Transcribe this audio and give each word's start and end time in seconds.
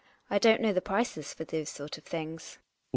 I 0.31 0.39
don't 0.39 0.61
know 0.61 0.73
the 0.73 0.81
prices 0.81 1.31
for 1.31 1.43
those 1.45 1.69
sort 1.69 1.95
of 1.99 2.03
things. 2.05 2.57